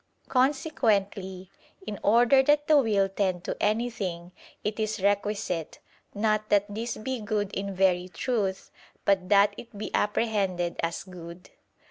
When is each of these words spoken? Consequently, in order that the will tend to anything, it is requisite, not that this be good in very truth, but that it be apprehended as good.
Consequently, 0.29 1.51
in 1.85 1.99
order 2.01 2.41
that 2.41 2.65
the 2.65 2.77
will 2.81 3.07
tend 3.07 3.43
to 3.43 3.55
anything, 3.61 4.31
it 4.63 4.79
is 4.79 4.99
requisite, 4.99 5.77
not 6.15 6.49
that 6.49 6.65
this 6.73 6.97
be 6.97 7.19
good 7.21 7.51
in 7.53 7.75
very 7.75 8.09
truth, 8.09 8.71
but 9.05 9.29
that 9.29 9.53
it 9.57 9.77
be 9.77 9.93
apprehended 9.93 10.77
as 10.81 11.03
good. 11.03 11.51